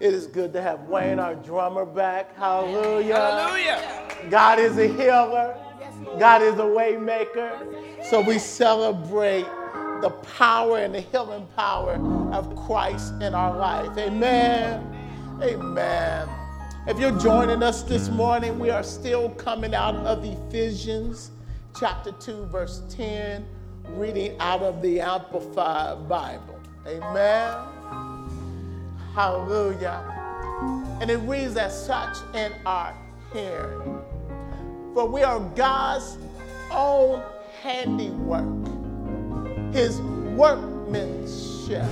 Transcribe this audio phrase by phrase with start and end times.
[0.00, 2.36] It is good to have Wayne, our drummer, back.
[2.36, 3.14] Hallelujah.
[3.14, 4.30] Hallelujah.
[4.30, 5.56] God is a healer.
[6.18, 7.52] God is a way maker.
[8.02, 9.46] So we celebrate
[10.00, 11.94] the power and the healing power
[12.32, 13.96] of Christ in our life.
[13.96, 15.40] Amen.
[15.42, 16.28] Amen.
[16.86, 21.30] If you're joining us this morning, we are still coming out of Ephesians
[21.78, 23.46] chapter 2, verse 10,
[23.90, 26.60] reading out of the Amplified Bible.
[26.86, 27.73] Amen.
[29.14, 30.02] Hallelujah.
[31.00, 32.92] And it reads as such in our
[33.32, 34.00] hearing.
[34.92, 36.18] For we are God's
[36.72, 37.22] own
[37.62, 38.44] handiwork,
[39.72, 41.86] his workmanship,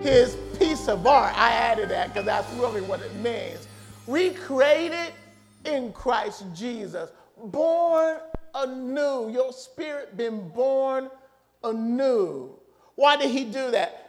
[0.00, 1.36] his piece of art.
[1.36, 3.68] I added that because that's really what it means.
[4.06, 5.12] Recreated
[5.66, 7.10] in Christ Jesus,
[7.44, 8.20] born
[8.54, 9.28] anew.
[9.30, 11.10] Your spirit been born
[11.62, 12.58] anew.
[12.94, 14.01] Why did he do that?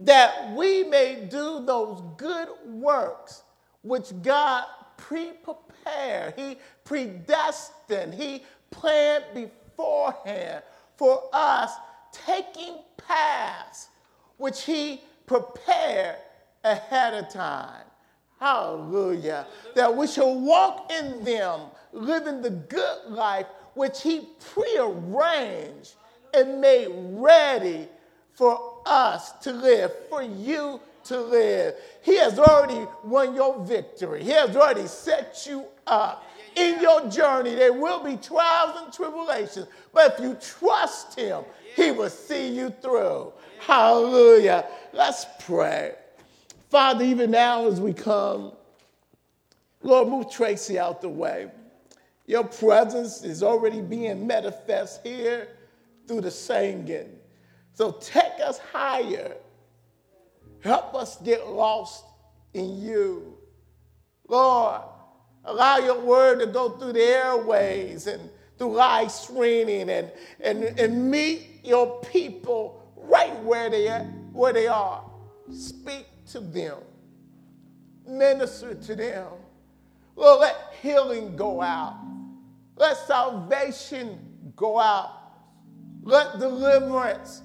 [0.00, 3.42] That we may do those good works
[3.82, 4.64] which God
[4.96, 6.34] pre-prepared.
[6.36, 8.14] He predestined.
[8.14, 10.62] He planned beforehand
[10.96, 11.72] for us
[12.12, 13.88] taking paths
[14.36, 16.16] which he prepared
[16.64, 17.84] ahead of time.
[18.38, 19.46] Hallelujah.
[19.74, 21.60] That we shall walk in them,
[21.92, 25.94] living the good life which he prearranged
[26.34, 27.88] and made ready
[28.32, 31.74] for us to live, for you to live.
[32.02, 34.22] He has already won your victory.
[34.22, 36.24] He has already set you up.
[36.54, 41.90] In your journey, there will be trials and tribulations, but if you trust Him, He
[41.90, 43.32] will see you through.
[43.58, 44.64] Hallelujah.
[44.94, 45.92] Let's pray.
[46.70, 48.52] Father, even now as we come,
[49.82, 51.50] Lord, move Tracy out the way.
[52.26, 55.48] Your presence is already being manifest here
[56.08, 57.18] through the singing.
[57.76, 59.36] So take us higher.
[60.60, 62.06] Help us get lost
[62.54, 63.36] in you.
[64.28, 64.80] Lord,
[65.44, 70.10] allow your word to go through the airways and through live streaming and,
[70.40, 75.04] and, and meet your people right where they, are, where they are.
[75.52, 76.78] Speak to them,
[78.08, 79.26] minister to them.
[80.16, 81.98] Lord, let healing go out,
[82.76, 84.18] let salvation
[84.56, 85.12] go out,
[86.02, 87.42] let deliverance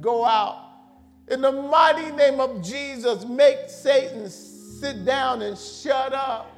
[0.00, 0.64] go out.
[1.28, 6.50] In the mighty name of Jesus, make Satan sit down and shut up.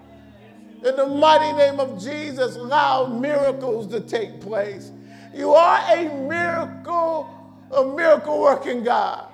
[0.84, 4.92] In the mighty name of Jesus, allow miracles to take place.
[5.34, 7.28] You are a miracle,
[7.70, 9.26] a miracle working God.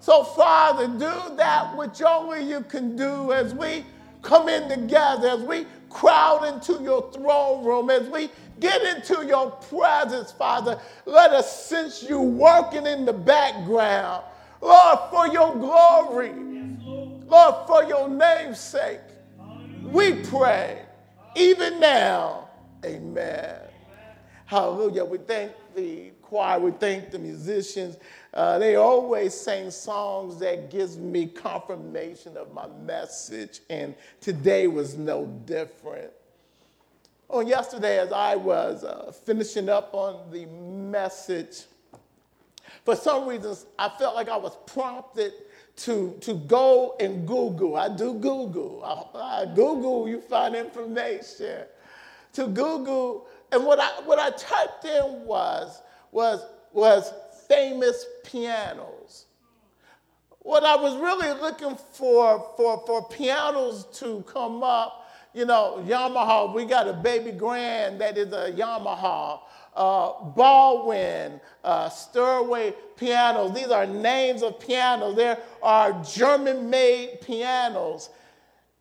[0.00, 3.84] So, Father, do that which only you can do as we
[4.22, 9.50] come in together, as we crowd into your throne room, as we get into your
[9.50, 10.80] presence, Father.
[11.06, 14.24] Let us sense you working in the background.
[14.60, 16.32] Lord, for your glory.
[17.26, 19.00] Lord, for your name's sake.
[19.82, 20.82] We pray,
[21.36, 22.48] even now.
[22.84, 23.60] Amen.
[24.46, 25.04] Hallelujah.
[25.04, 26.58] We thank the choir.
[26.58, 27.96] We thank the musicians.
[28.32, 34.96] Uh, they always sing songs that gives me confirmation of my message, and today was
[34.96, 36.10] no different.
[37.30, 41.64] On yesterday, as I was uh, finishing up on the message,
[42.84, 45.32] for some reasons, I felt like I was prompted
[45.76, 47.76] to, to go and Google.
[47.76, 48.84] I do Google.
[48.84, 51.62] I, I Google, you find information.
[52.34, 55.80] To Google, and what I, what I typed in was,
[56.12, 57.12] was, was
[57.48, 59.26] famous pianos.
[60.40, 65.03] What I was really looking for, for, for pianos to come up,
[65.34, 69.40] you know, Yamaha, we got a baby grand that is a Yamaha.
[69.74, 73.52] Uh, Baldwin, uh, Steinway pianos.
[73.52, 75.16] These are names of pianos.
[75.16, 78.10] There are German made pianos.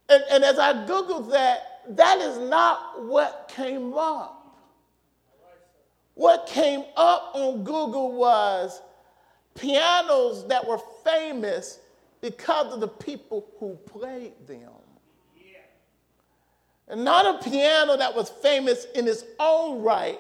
[0.08, 4.40] And, and as I Googled that, that is not what came up.
[6.14, 8.80] What came up on Google was
[9.56, 11.80] pianos that were famous
[12.22, 14.70] because of the people who played them.
[16.94, 20.20] And not a piano that was famous in its own right,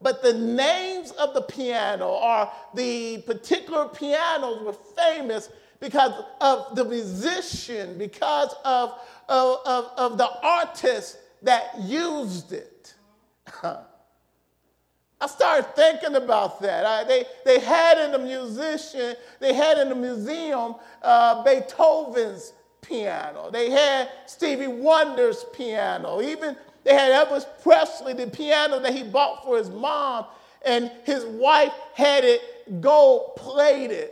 [0.00, 6.84] but the names of the piano or the particular pianos were famous because of the
[6.84, 12.94] musician, because of, of, of, of the artist that used it.
[13.64, 16.86] I started thinking about that.
[16.86, 23.50] I, they, they had in the musician, they had in the museum uh, Beethoven's piano.
[23.50, 26.20] They had Stevie Wonder's piano.
[26.20, 30.26] Even they had Elvis Presley, the piano that he bought for his mom,
[30.64, 34.10] and his wife had it gold plated,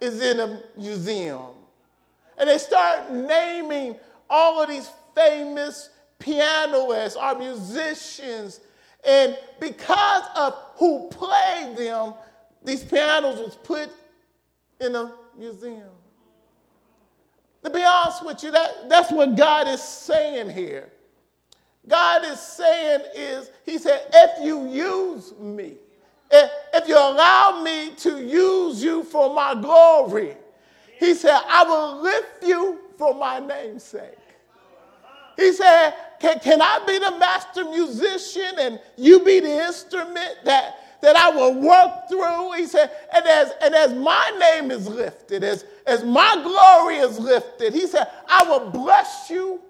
[0.00, 1.54] is in a museum.
[2.38, 3.96] and they start naming
[4.30, 8.60] all of these famous pianists or musicians.
[9.04, 12.14] And because of who played them,
[12.64, 13.90] these pianos was put
[14.80, 15.90] in a museum.
[17.62, 20.88] To be honest with you, that, that's what God is saying here.
[21.86, 25.74] God is saying is, He said, if you use me,
[26.30, 30.36] if, if you allow me to use you for my glory,
[30.98, 34.16] He said, I will lift you for my name's sake.
[35.36, 40.89] He said, can, can I be the master musician and you be the instrument that,
[41.02, 42.52] that I will work through?
[42.52, 47.18] He said, and as, and as my name is lifted, as, as my glory is
[47.18, 49.60] lifted, he said, I will bless you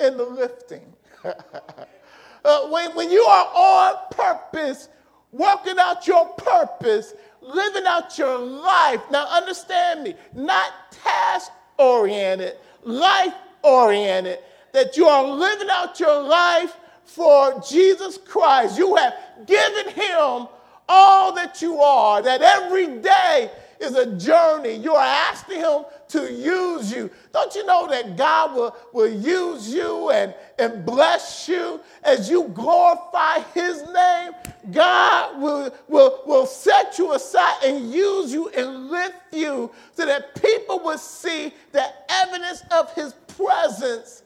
[0.00, 0.92] in the lifting.
[1.24, 4.88] uh, when, when you are on purpose,
[5.32, 9.00] working out your purpose, living out your life.
[9.10, 14.38] Now, understand me, not task oriented, life oriented,
[14.72, 18.78] that you are living out your life for Jesus Christ.
[18.78, 19.14] You have
[19.46, 20.48] given him
[20.88, 23.50] all that you are, that every day
[23.82, 24.74] is a journey.
[24.74, 27.10] You are asking Him to use you.
[27.32, 32.48] Don't you know that God will, will use you and, and bless you as you
[32.48, 34.32] glorify His name?
[34.70, 40.40] God will, will, will set you aside and use you and lift you so that
[40.40, 44.22] people will see the evidence of His presence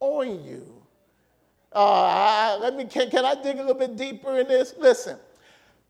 [0.00, 0.73] on you.
[1.74, 4.74] Uh, let me, can, can I dig a little bit deeper in this?
[4.78, 5.18] Listen,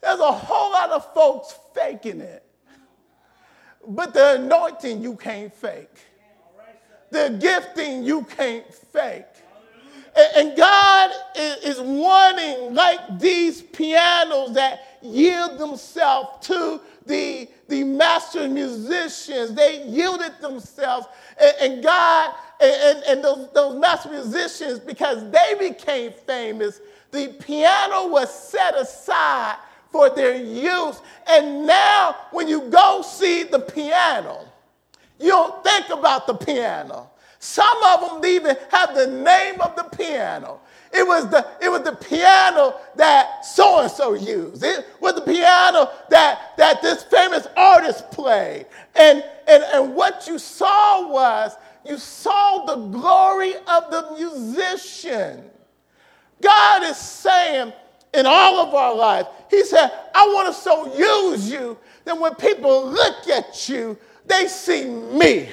[0.00, 2.42] there's a whole lot of folks faking it.
[3.86, 5.98] But the anointing you can't fake.
[7.10, 9.26] The gifting you can't fake.
[10.36, 19.54] And God is wanting, like these pianos that yield themselves to the, the master musicians,
[19.54, 21.06] they yielded themselves.
[21.60, 26.80] And God and, and those, those master musicians, because they became famous,
[27.10, 29.56] the piano was set aside
[29.90, 31.00] for their use.
[31.26, 34.40] And now, when you go see the piano,
[35.20, 37.10] you don't think about the piano.
[37.38, 40.60] Some of them even have the name of the piano.
[40.92, 44.62] It was the, it was the piano that so and so used.
[44.62, 48.66] It was the piano that, that this famous artist played.
[48.94, 51.56] And, and, and what you saw was
[51.86, 55.44] you saw the glory of the musician.
[56.40, 57.72] God is saying,
[58.14, 59.28] in all of our lives.
[59.50, 64.46] He said, I want to so use you that when people look at you, they
[64.46, 65.48] see me.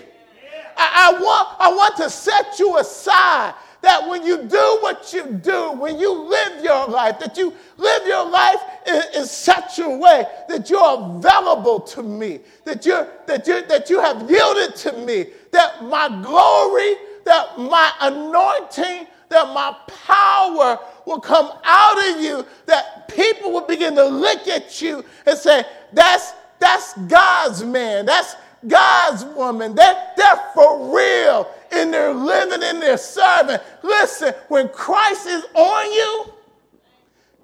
[0.77, 5.25] I, I, want, I want to set you aside that when you do what you
[5.25, 9.89] do, when you live your life, that you live your life in, in, such a
[9.89, 14.93] way that you're available to me, that, you're, that, you that you have yielded to
[14.93, 16.95] me, that my glory,
[17.25, 23.95] that my anointing, that my power will come out of you, that people will begin
[23.95, 25.63] to look at you and say,
[25.93, 28.35] that's, that's God's man, that's
[28.67, 29.75] God's woman.
[29.75, 33.57] They're, they're for real in their living, in their serving.
[33.81, 36.33] Listen, when Christ is on you,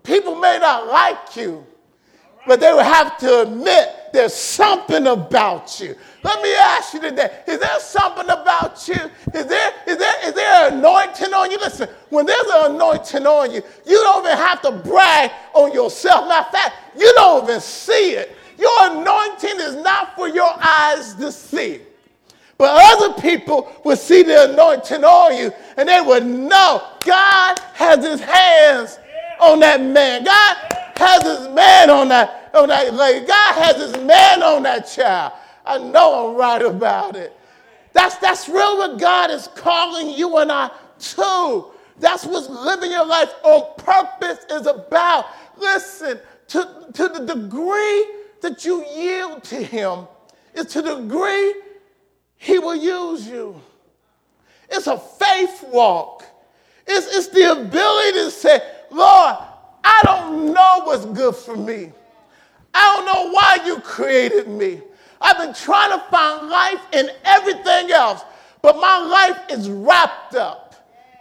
[0.04, 1.66] people may not like you,
[2.46, 5.96] but they will have to admit there's something about you.
[6.24, 8.96] Let me ask you today is there something about you?
[9.34, 11.58] Is there, is there, is there an anointing on you?
[11.58, 16.28] Listen, when there's an anointing on you, you don't even have to brag on yourself.
[16.28, 18.37] Matter of fact, you don't even see it.
[18.58, 21.82] Your anointing is not for your eyes to see.
[22.58, 28.04] But other people will see the anointing on you and they will know God has
[28.04, 28.98] his hands
[29.40, 30.24] on that man.
[30.24, 30.58] God
[30.98, 33.28] has his man on that, on that lady.
[33.28, 35.34] God has his man on that child.
[35.66, 37.38] I know I'm right about it.
[37.94, 41.66] That's, that's really what God is calling you and I to.
[42.00, 45.26] That's what living your life on purpose is about.
[45.58, 48.06] Listen, to, to the degree
[48.42, 50.08] that you yield to Him,
[50.54, 51.56] is to the degree
[52.38, 53.60] He will use you.
[54.70, 56.24] It's a faith walk.
[56.86, 58.60] It's, it's the ability to say,
[58.92, 59.38] Lord,
[59.84, 61.92] I don't know what's good for me.
[62.74, 64.82] I don't know why you created me.
[65.20, 68.22] I've been trying to find life in everything else,
[68.62, 70.76] but my life is wrapped up,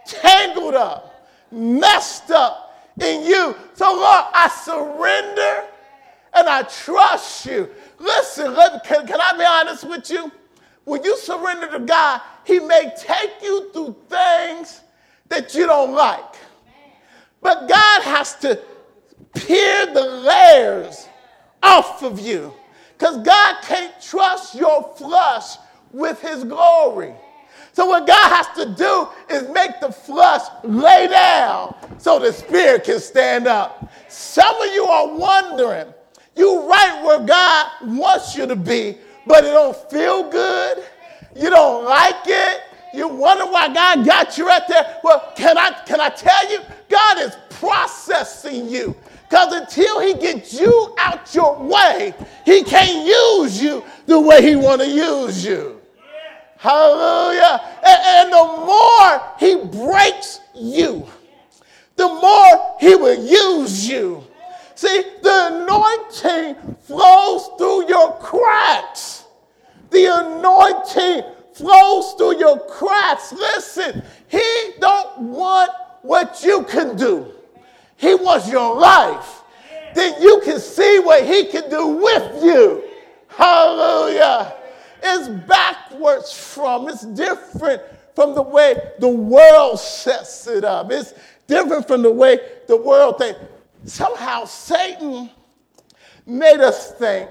[0.05, 3.55] tangled up, messed up in you.
[3.73, 5.67] So, Lord, I surrender
[6.33, 7.69] and I trust you.
[7.99, 10.31] Listen, let, can, can I be honest with you?
[10.83, 14.81] When you surrender to God, He may take you through things
[15.29, 16.35] that you don't like.
[17.41, 18.59] But God has to
[19.33, 21.07] peer the layers
[21.61, 22.53] off of you.
[22.97, 25.57] Because God can't trust your flesh
[25.91, 27.13] with his glory.
[27.73, 32.85] So what God has to do is make the flesh lay down so the spirit
[32.85, 33.91] can stand up.
[34.07, 35.93] Some of you are wondering,
[36.37, 40.83] you right where God wants you to be, but it don't feel good.
[41.35, 42.61] You don't like it.
[42.93, 44.99] You wonder why God got you right there.
[45.03, 46.59] Well, can I can I tell you?
[46.89, 48.95] God is processing you.
[49.29, 52.13] Because until he gets you out your way,
[52.45, 55.81] he can't use you the way he want to use you.
[56.57, 57.61] Hallelujah.
[57.85, 61.05] And, and, the more he breaks you,
[61.97, 64.23] the more he will use you.
[64.77, 69.25] See, the anointing flows through your cracks.
[69.89, 71.23] The anointing
[71.55, 73.33] flows through your cracks.
[73.33, 75.71] Listen, he don't want
[76.03, 77.33] what you can do.
[77.95, 79.41] He wants your life.
[79.95, 82.83] Then you can see what he can do with you.
[83.29, 84.53] Hallelujah.
[85.01, 87.81] It's backwards from, it's different
[88.13, 90.91] from the way the world sets it up.
[90.91, 91.15] It's
[91.47, 93.39] different from the way the world thinks.
[93.87, 95.29] Somehow Satan
[96.25, 97.29] made us think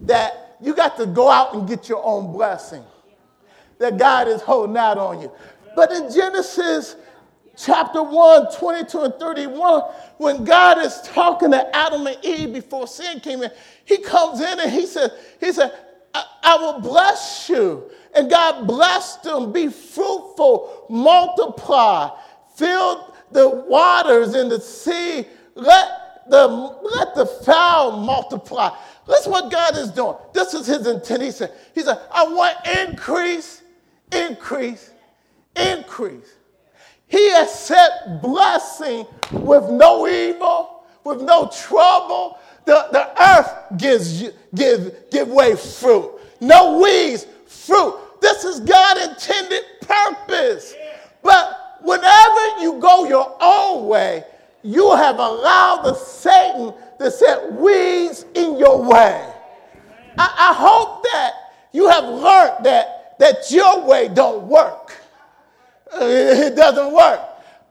[0.00, 2.84] that you got to go out and get your own blessing,
[3.78, 5.32] that God is holding out on you.
[5.74, 6.94] But in Genesis
[7.56, 9.82] chapter 1, 22 and 31,
[10.18, 13.50] when God is talking to Adam and Eve before sin came in,
[13.84, 15.10] he comes in and he said,
[15.40, 15.72] he said,
[16.14, 17.90] I, I will bless you.
[18.14, 19.52] And God blessed them.
[19.52, 22.10] Be fruitful, multiply,
[22.54, 25.26] fill the waters in the sea.
[25.54, 28.70] Let the, let the fowl multiply.
[29.06, 30.16] That's what God is doing.
[30.32, 31.22] This is his intent.
[31.22, 32.56] He said, he said I want
[32.88, 33.62] increase,
[34.12, 34.90] increase,
[35.56, 36.34] increase.
[37.08, 42.38] He has set blessing with no evil, with no trouble.
[42.64, 46.12] The, the earth gives give, give way fruit.
[46.40, 47.98] No weeds, fruit.
[48.20, 50.74] This is God intended purpose.
[51.22, 54.24] But whenever you go your own way,
[54.62, 59.28] you have allowed the Satan to set weeds in your way.
[60.18, 61.32] I, I hope that
[61.72, 64.96] you have learned that, that your way don't work.
[65.94, 67.20] It doesn't work.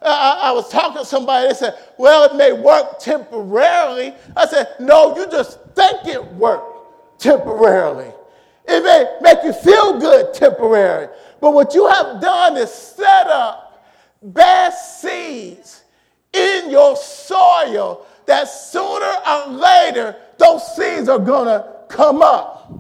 [0.02, 4.14] I, I, was talking to somebody, they said, well, it may work temporarily.
[4.36, 8.12] I said, no, you just think it worked temporarily.
[8.68, 11.08] It may make you feel good temporarily.
[11.40, 13.86] But what you have done is set up
[14.24, 15.81] bad seeds
[16.34, 22.74] in your soil that sooner or later those seeds are going to come up.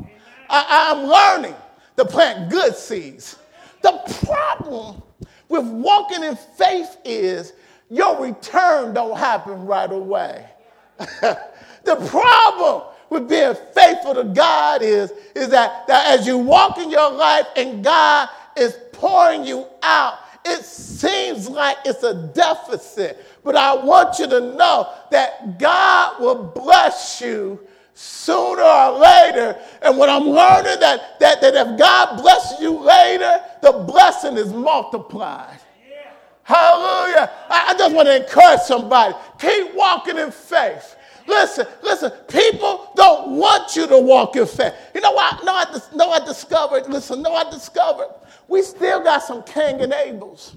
[0.49, 1.55] I, I'm learning
[1.97, 3.37] to plant good seeds.
[3.81, 5.01] The problem
[5.49, 7.53] with walking in faith is
[7.89, 10.47] your return don't happen right away.
[10.97, 16.89] the problem with being faithful to God is, is that, that as you walk in
[16.89, 23.25] your life and God is pouring you out, it seems like it's a deficit.
[23.43, 27.59] But I want you to know that God will bless you
[27.93, 29.59] sooner or later.
[29.81, 34.53] And what I'm learning that, that, that if God blesses you later, the blessing is
[34.53, 35.59] multiplied.
[35.89, 36.11] Yeah.
[36.43, 37.31] Hallelujah.
[37.49, 39.13] I, I just want to encourage somebody.
[39.39, 40.95] Keep walking in faith.
[41.27, 44.73] Listen, listen, people don't want you to walk in faith.
[44.93, 45.43] You know what?
[45.43, 48.07] No, I, no, I discovered, listen, no, I discovered
[48.51, 50.55] we still got some Cain and Abels.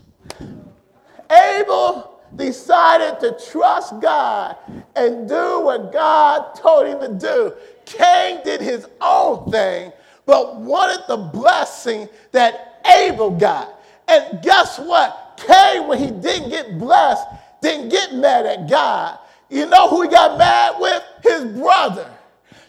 [1.31, 4.57] Abel decided to trust God
[4.97, 7.55] and do what God told him to do.
[7.85, 9.93] Cain did his own thing,
[10.27, 13.81] but wanted the blessing that Abel got.
[14.09, 15.41] And guess what?
[15.47, 17.29] Cain, when he didn't get blessed,
[17.63, 19.21] didn't get mad at God.
[19.55, 21.01] You know who he got mad with?
[21.23, 22.11] His brother.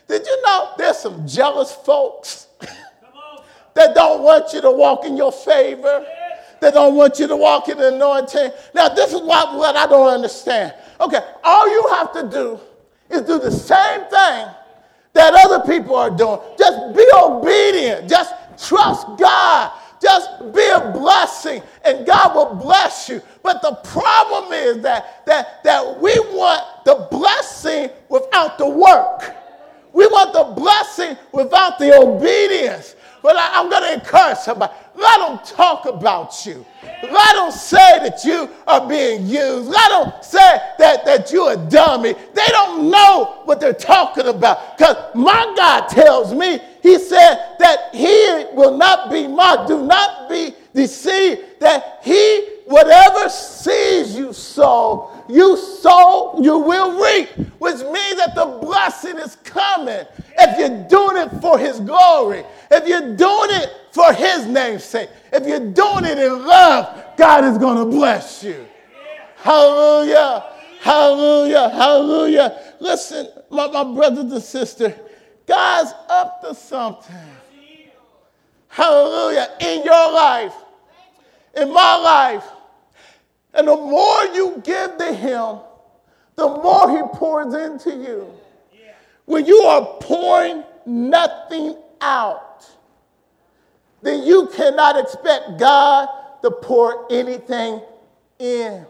[0.07, 2.45] Did you know there's some jealous folks
[3.73, 6.05] that don't want you to walk in your favor?
[6.61, 8.51] They don't want you to walk in anointing.
[8.75, 10.75] Now, this is what, what I don't understand.
[11.01, 12.59] Okay, all you have to do
[13.09, 14.47] is do the same thing
[15.13, 16.39] that other people are doing.
[16.55, 18.07] Just be obedient.
[18.07, 18.31] Just
[18.63, 19.71] trust God.
[20.05, 23.23] Just be a blessing, and God will bless you.
[23.41, 29.35] But the problem is that, that, that we want the blessing without the work.
[29.93, 32.95] We want the blessing without the obedience.
[33.23, 34.71] But I, am going to encourage somebody.
[34.93, 36.63] Let them talk about you.
[36.83, 39.67] Let them say that you are being used.
[39.67, 42.13] Let them say that, that you're a dummy.
[42.13, 44.77] They don't know what they're talking about.
[44.77, 49.69] Because my God tells me, He said that He will not be mocked.
[49.69, 51.59] Do not be deceived.
[51.59, 57.29] That He, whatever seeds you sow, you sow, you will reap.
[57.57, 60.05] which means that the blessing is coming.
[60.37, 65.09] If you're doing it for His glory, if you're doing it for His name's sake,
[65.33, 68.63] if you're doing it in love, God is going to bless you.
[69.37, 70.51] Hallelujah.
[70.81, 71.69] Hallelujah.
[71.69, 72.75] Hallelujah.
[72.79, 74.93] Listen, my, my brothers and sisters,
[75.47, 77.15] God's up to something.
[78.67, 79.49] Hallelujah.
[79.61, 80.53] In your life,
[81.55, 82.45] in my life.
[83.53, 85.59] And the more you give to Him,
[86.35, 88.29] the more He pours into you.
[89.25, 92.69] When you are pouring nothing out,
[94.01, 96.09] then you cannot expect God
[96.41, 97.81] to pour anything
[98.37, 98.85] in.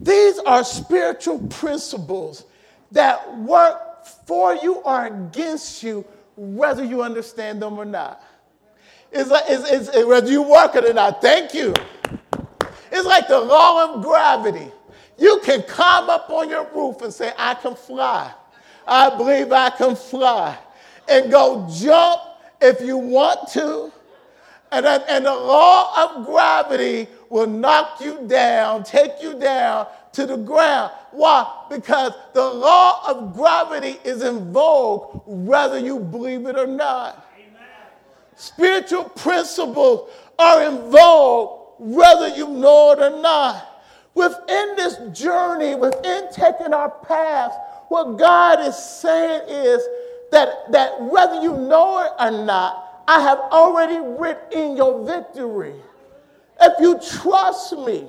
[0.00, 2.44] These are spiritual principles
[2.90, 3.91] that work
[4.26, 6.04] for you or against you,
[6.36, 8.22] whether you understand them or not.
[9.10, 11.20] It's like, it's, it's, whether you work it or not.
[11.20, 11.74] Thank you.
[12.90, 14.70] It's like the law of gravity.
[15.18, 18.32] You can climb up on your roof and say, I can fly.
[18.86, 20.58] I believe I can fly.
[21.08, 22.20] And go jump
[22.60, 23.92] if you want to.
[24.70, 30.36] And, and the law of gravity will knock you down, take you down to the
[30.36, 30.92] ground.
[31.10, 31.66] Why?
[31.70, 37.26] Because the law of gravity is in vogue whether you believe it or not.
[37.36, 37.66] Amen.
[38.36, 43.68] Spiritual principles are in vogue whether you know it or not.
[44.14, 47.52] Within this journey, within taking our path,
[47.88, 49.82] what God is saying is
[50.30, 55.74] that, that whether you know it or not, I have already written in your victory.
[56.60, 58.06] If you trust me,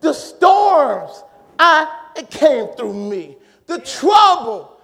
[0.00, 1.22] the storms,
[1.58, 3.36] I it came through me.
[3.66, 4.78] The trouble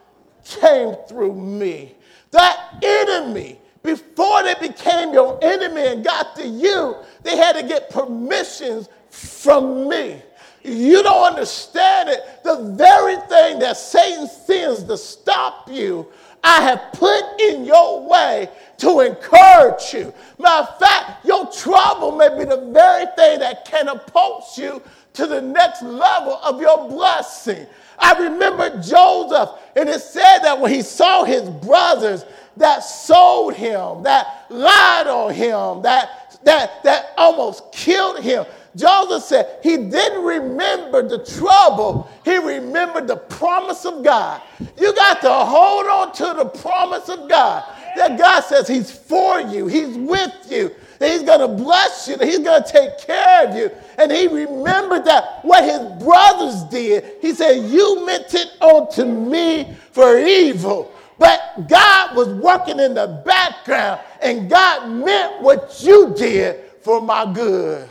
[0.44, 1.94] came through me.
[2.30, 7.90] That enemy, before they became your enemy and got to you, they had to get
[7.90, 10.22] permissions from me.
[10.62, 12.20] You don't understand it.
[12.44, 16.06] The very thing that Satan sends to stop you,
[16.44, 18.48] I have put in your way
[18.78, 20.12] to encourage you.
[20.38, 24.82] Matter of fact, your trouble may be the very thing that can catapults you
[25.14, 27.66] to the next level of your blessing.
[27.98, 32.24] I remember Joseph, and it said that when he saw his brothers
[32.56, 38.46] that sold him, that lied on him, that, that, that almost killed him,
[38.76, 44.40] Joseph said he didn't remember the trouble, he remembered the promise of God.
[44.78, 47.64] You got to hold on to the promise of God.
[47.96, 52.16] That God says He's for you, He's with you, that He's going to bless you,
[52.16, 53.70] that He's going to take care of you.
[54.00, 59.76] And he remembered that what his brothers did, he said, You meant it unto me
[59.92, 60.90] for evil.
[61.18, 67.30] But God was working in the background, and God meant what you did for my
[67.30, 67.86] good.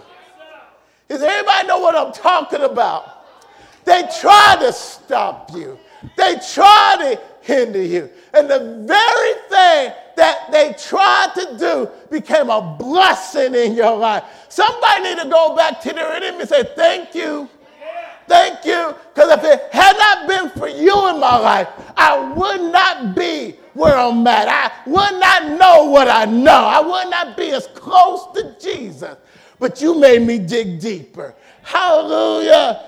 [1.08, 3.28] Does anybody know what I'm talking about?
[3.86, 5.78] They try to stop you.
[6.18, 8.10] They try to hinder you.
[8.34, 14.24] And the very thing that they tried to do became a blessing in your life.
[14.50, 17.50] Somebody need to go back to their enemy and say, Thank you.
[18.28, 18.96] Thank you.
[19.14, 23.56] Because if it had not been for you in my life, I would not be
[23.74, 24.48] where I'm at.
[24.48, 26.52] I would not know what I know.
[26.52, 29.18] I would not be as close to Jesus
[29.60, 31.36] but you made me dig deeper.
[31.62, 32.86] Hallelujah.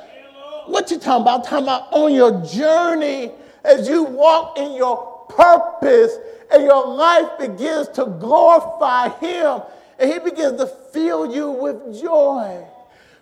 [0.67, 1.39] What you talking about?
[1.39, 3.31] I'm talking about on your journey
[3.63, 6.17] as you walk in your purpose
[6.51, 9.61] and your life begins to glorify him
[9.99, 12.65] and he begins to fill you with joy.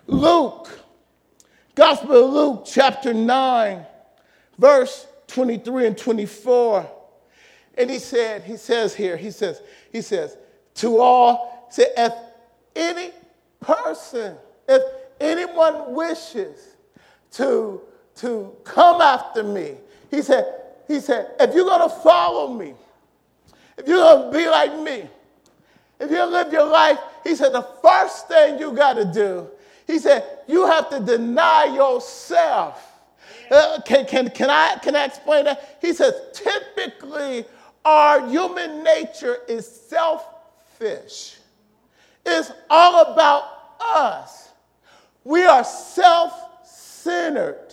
[0.06, 0.68] Luke,
[1.74, 3.84] Gospel of Luke, chapter 9,
[4.58, 6.90] verse 23 and 24.
[7.78, 10.36] And he said, he says here, he says, he says,
[10.76, 12.12] to all, say, if
[12.74, 13.12] any
[13.60, 14.36] person,
[14.68, 14.82] if
[15.20, 16.76] anyone wishes
[17.32, 17.82] to,
[18.16, 19.76] to come after me,
[20.10, 20.44] he said,
[20.88, 22.74] he said, if you're going to follow me,
[23.78, 25.08] if you're going to be like me,
[26.00, 29.48] if you live your life, he said, the first thing you got to do,
[29.86, 32.86] he said, you have to deny yourself.
[33.50, 35.78] Uh, can, can, can, I, can I explain that?
[35.80, 37.44] He says, typically,
[37.84, 41.36] our human nature is selfish.
[42.24, 43.44] It's all about
[43.80, 44.50] us.
[45.24, 46.32] We are self
[46.64, 47.69] centered.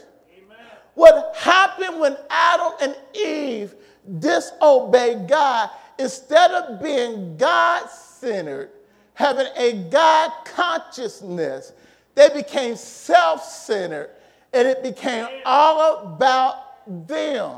[0.98, 3.76] What happened when Adam and Eve
[4.18, 8.72] disobeyed God, instead of being God centered,
[9.14, 11.74] having a God consciousness,
[12.16, 14.10] they became self centered
[14.54, 17.58] and it became all about them.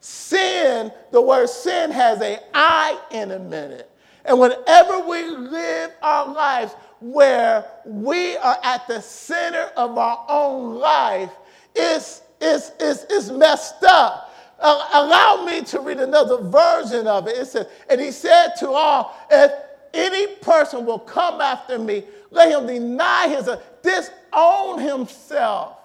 [0.00, 3.88] Sin, the word sin has a I in a minute.
[4.24, 10.74] And whenever we live our lives where we are at the center of our own
[10.80, 11.30] life,
[11.74, 14.34] it's, is, is, is messed up.
[14.58, 17.36] Uh, allow me to read another version of it.
[17.36, 19.52] It says, And he said to all, If
[19.92, 23.48] any person will come after me, let him deny his,
[23.82, 25.78] disown himself,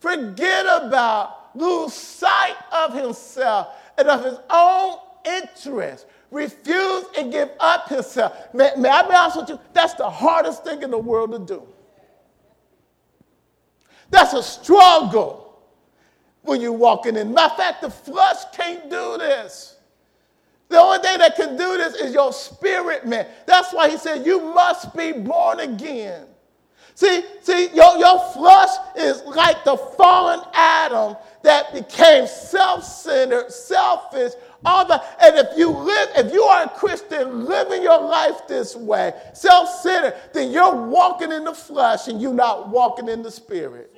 [0.00, 7.88] forget about, lose sight of himself and of his own interest, refuse and give up
[7.88, 8.52] himself.
[8.52, 9.60] May, may I be honest with you?
[9.72, 11.62] That's the hardest thing in the world to do.
[14.10, 15.43] That's a struggle
[16.44, 17.34] when you're walking in.
[17.34, 19.76] Matter of fact, the flesh can't do this.
[20.68, 23.26] The only thing that can do this is your spirit, man.
[23.46, 26.26] That's why he said, You must be born again.
[26.96, 34.32] See, see, your, your flesh is like the fallen Adam that became self-centered, selfish,
[34.64, 35.16] all that.
[35.20, 40.14] And if you live, if you are a Christian living your life this way, self-centered,
[40.32, 43.93] then you're walking in the flesh and you're not walking in the spirit.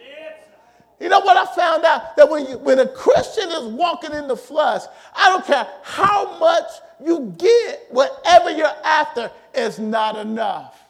[0.99, 2.17] You know what I found out?
[2.17, 4.83] That when, you, when a Christian is walking in the flesh,
[5.15, 6.65] I don't care how much
[7.05, 10.81] you get, whatever you're after is not enough.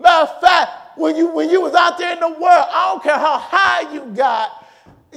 [0.00, 3.02] Matter of fact, when you, when you was out there in the world, I don't
[3.02, 4.66] care how high you got,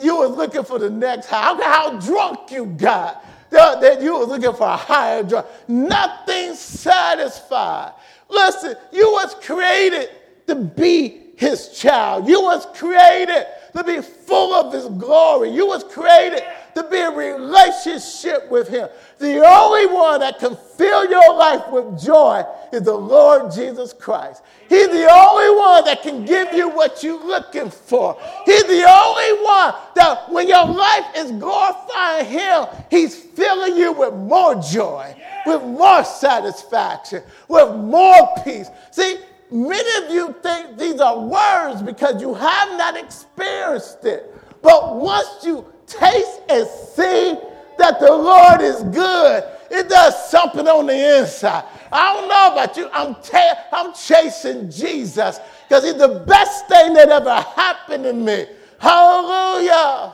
[0.02, 1.42] you was looking for the next high.
[1.42, 5.48] I don't care how drunk you got, that you was looking for a higher drug.
[5.68, 7.94] Nothing satisfied.
[8.30, 10.10] Listen, you was created
[10.46, 12.28] to be his child.
[12.28, 15.50] You was created to be full of his glory.
[15.50, 16.44] You was created
[16.76, 18.90] to be in relationship with him.
[19.18, 24.44] The only one that can fill your life with joy is the Lord Jesus Christ.
[24.70, 28.18] He's the only one that can give you what you're looking for.
[28.46, 34.14] He's the only one that when your life is glorifying him, he's filling you with
[34.14, 38.70] more joy, with more satisfaction, with more peace.
[38.92, 39.18] See,
[39.52, 44.36] Many of you think these are words because you have not experienced it.
[44.62, 47.36] But once you taste and see
[47.78, 51.64] that the Lord is good, it does something on the inside.
[51.92, 52.90] I don't know about you.
[52.94, 58.46] I'm, ta- I'm chasing Jesus because he's the best thing that ever happened to me.
[58.80, 60.14] Hallelujah.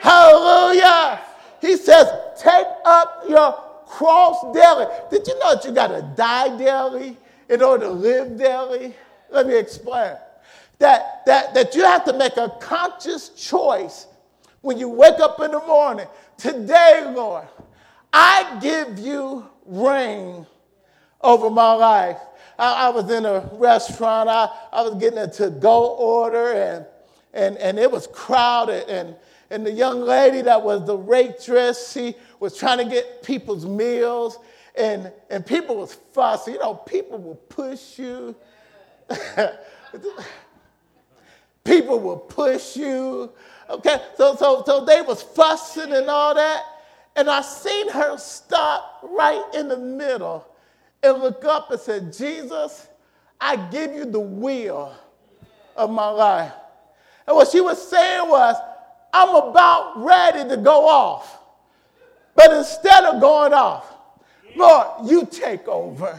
[0.00, 1.20] Hallelujah.
[1.60, 2.06] He says,
[2.38, 3.52] take up your
[3.86, 4.86] cross daily.
[5.10, 7.16] Did you know that you got to die daily?
[7.48, 8.94] In order to live daily?
[9.30, 10.16] Let me explain.
[10.78, 14.06] That, that, that you have to make a conscious choice
[14.60, 16.06] when you wake up in the morning.
[16.36, 17.46] Today, Lord,
[18.12, 20.46] I give you reign
[21.20, 22.18] over my life.
[22.58, 26.86] I, I was in a restaurant, I, I was getting a to go order, and,
[27.34, 28.88] and, and it was crowded.
[28.88, 29.16] And,
[29.50, 34.38] and the young lady that was the waitress, she was trying to get people's meals
[34.78, 36.54] and, and people was fussing.
[36.54, 38.34] You know, people will push you.
[41.64, 43.30] people will push you.
[43.68, 46.62] Okay, so, so, so they was fussing and all that.
[47.16, 50.46] And I seen her stop right in the middle
[51.02, 52.86] and look up and said, Jesus,
[53.40, 54.94] I give you the will
[55.76, 56.52] of my life.
[57.26, 58.56] And what she was saying was,
[59.12, 61.40] I'm about ready to go off.
[62.34, 63.97] But instead of going off,
[64.56, 66.18] Lord, you take over.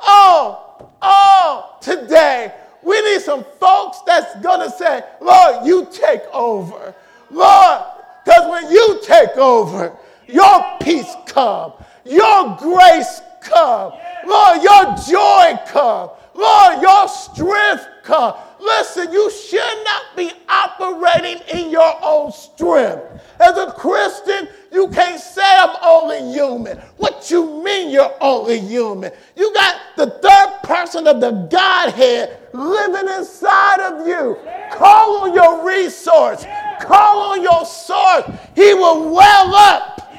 [0.00, 6.94] Oh, oh, today we need some folks that's going to say, Lord, you take over.
[7.30, 7.82] Lord,
[8.24, 9.96] because when you take over,
[10.28, 11.72] your peace come,
[12.04, 13.92] your grace come,
[14.26, 18.34] Lord, your joy come, Lord, your strength come.
[18.60, 23.02] Listen, you should not be operating in your own strength.
[23.40, 26.78] As a Christian, you can't say I'm only human.
[26.96, 29.12] What you mean you're only human?
[29.36, 34.38] You got the third person of the Godhead living inside of you.
[34.72, 36.44] Call on your resource.
[36.80, 38.24] Call on your source.
[38.54, 40.14] He will well up.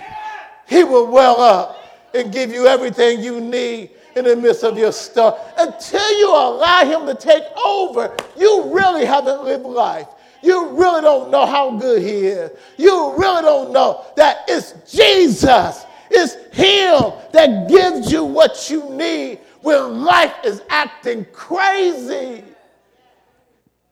[0.67, 1.77] He will well up
[2.13, 5.39] and give you everything you need in the midst of your stuff.
[5.57, 10.07] Until you allow him to take over, you really haven't lived life.
[10.41, 12.51] You really don't know how good he is.
[12.77, 15.85] You really don't know that it's Jesus.
[16.09, 22.43] It's him that gives you what you need when life is acting crazy.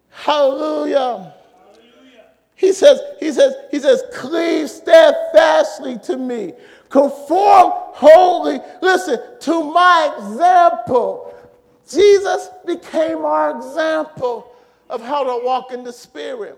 [0.10, 1.34] Hallelujah.
[2.56, 6.54] He says, he says, he says, cleave steadfastly to me.
[6.90, 11.32] Conform wholly, listen, to my example.
[11.88, 14.52] Jesus became our example
[14.90, 16.58] of how to walk in the Spirit.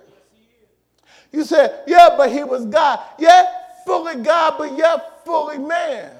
[1.33, 3.01] You said, yeah, but he was God.
[3.19, 3.45] Yeah,
[3.85, 6.11] fully God, but yet fully man.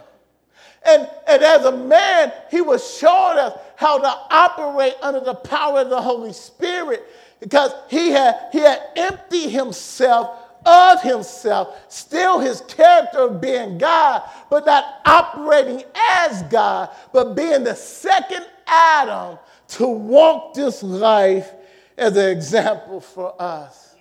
[0.86, 5.80] And, and as a man, he was showing us how to operate under the power
[5.80, 7.06] of the Holy Spirit
[7.40, 14.24] because he had, he had emptied himself of himself, still his character of being God,
[14.50, 21.52] but not operating as God, but being the second Adam to walk this life
[21.98, 23.96] as an example for us.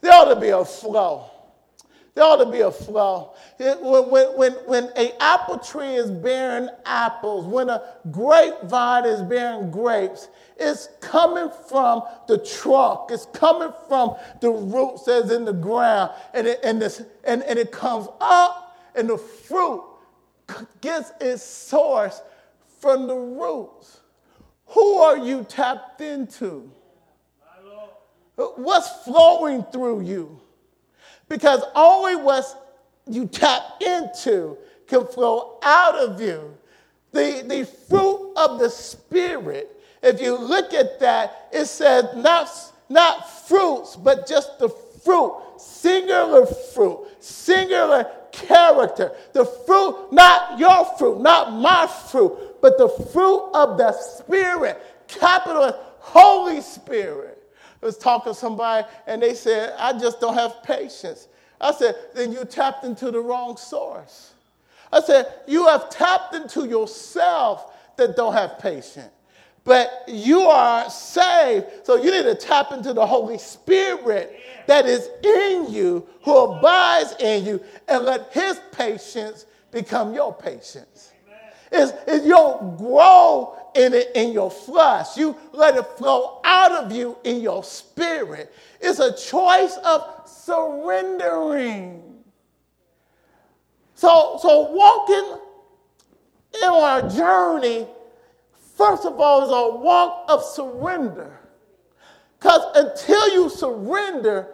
[0.00, 1.30] There ought to be a flow.
[2.14, 3.34] There ought to be a flow.
[3.58, 9.70] It, when, when, when an apple tree is bearing apples, when a grapevine is bearing
[9.70, 13.10] grapes, it's coming from the trunk.
[13.10, 16.12] It's coming from the roots that's in the ground.
[16.34, 19.84] And it, and, this, and, and it comes up, and the fruit
[20.80, 22.22] gets its source
[22.80, 24.00] from the roots.
[24.66, 26.70] Who are you tapped into?
[28.36, 30.40] What's flowing through you?
[31.28, 32.44] Because only what
[33.06, 36.56] you tap into can flow out of you.
[37.12, 42.50] The, the fruit of the Spirit, if you look at that, it says not,
[42.88, 49.12] not fruits, but just the fruit, singular fruit, singular character.
[49.32, 55.74] The fruit, not your fruit, not my fruit, but the fruit of the Spirit, capital
[55.98, 57.42] Holy Spirit.
[57.82, 61.28] I was talking to somebody and they said, I just don't have patience.
[61.60, 64.32] I said, then you tapped into the wrong source.
[64.92, 69.10] I said, you have tapped into yourself that don't have patience.
[69.68, 75.10] But you are saved, so you need to tap into the Holy Spirit that is
[75.22, 81.12] in you, who abides in you, and let his patience become your patience.
[81.70, 85.18] Is you don't grow in it in your flesh.
[85.18, 88.50] You let it flow out of you in your spirit.
[88.80, 92.02] It's a choice of surrendering.
[93.96, 95.40] So, so walking
[96.54, 97.86] in our journey,
[98.78, 101.40] first of all, is a walk of surrender.
[102.38, 104.46] Because until you surrender,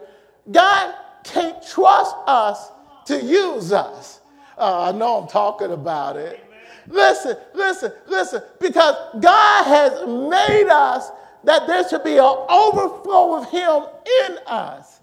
[0.51, 2.71] God can't trust us
[3.05, 4.21] to use us.
[4.57, 6.43] Uh, I know I'm talking about it.
[6.87, 11.11] Listen, listen, listen, because God has made us
[11.43, 13.83] that there should be an overflow of Him
[14.29, 14.99] in us.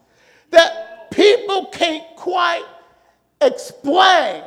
[0.51, 2.65] That people can't quite
[3.41, 4.43] explain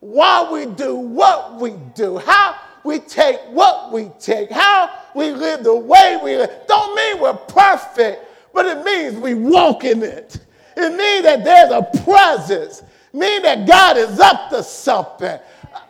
[0.00, 5.64] why we do what we do, how we take what we take, how we live
[5.64, 6.50] the way we live.
[6.66, 10.38] Don't mean we're perfect, but it means we walk in it.
[10.76, 12.82] It means that there's a presence.
[12.82, 15.38] It means that God is up to something.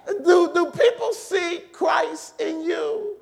[0.07, 3.16] Do, do people see Christ in you?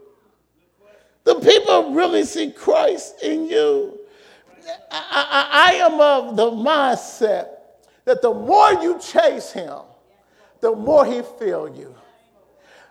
[1.25, 3.99] Do people really see Christ in you?
[4.91, 7.49] I, I, I am of the mindset
[8.05, 9.79] that the more you chase him,
[10.61, 11.95] the more he feel you.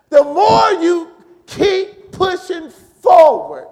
[0.09, 1.11] The more you
[1.45, 3.67] keep pushing forward,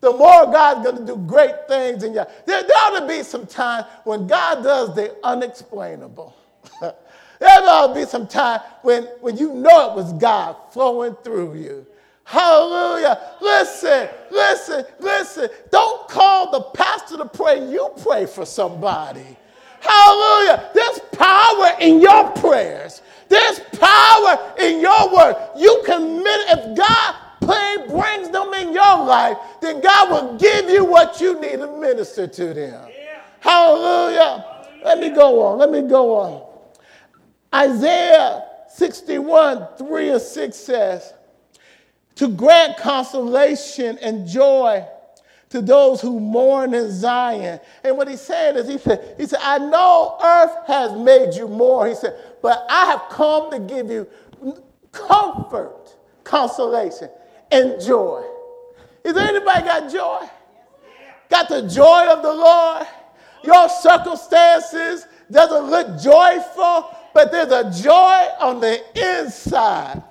[0.00, 2.24] the more God's going to do great things in you.
[2.46, 6.34] There, there ought to be some time when God does the unexplainable.
[6.80, 6.94] there
[7.42, 11.86] ought to be some time when, when you know it was God flowing through you.
[12.24, 13.32] Hallelujah.
[13.40, 15.48] Listen, listen, listen.
[15.70, 17.68] Don't call the pastor to pray.
[17.68, 19.36] You pray for somebody.
[19.80, 20.70] Hallelujah.
[20.72, 23.02] There's power in your prayers.
[23.30, 25.36] There's power in your word.
[25.56, 27.14] You commit, if God
[27.88, 32.26] brings them in your life, then God will give you what you need to minister
[32.26, 32.88] to them.
[32.88, 33.20] Yeah.
[33.38, 34.44] Hallelujah.
[34.84, 35.58] Let me go on.
[35.58, 36.42] Let me go on.
[37.54, 41.14] Isaiah 61, 3 and 6 says,
[42.16, 44.84] to grant consolation and joy
[45.50, 47.60] to those who mourn in Zion.
[47.82, 51.48] And what he's saying is, he said, he said, I know earth has made you
[51.48, 51.88] more.
[51.88, 54.08] He said, but I have come to give you
[54.92, 57.10] comfort, consolation,
[57.50, 58.24] and joy.
[59.04, 60.28] Is there anybody got joy?
[61.28, 62.86] Got the joy of the Lord?
[63.42, 70.02] Your circumstances doesn't look joyful, but there's a joy on the inside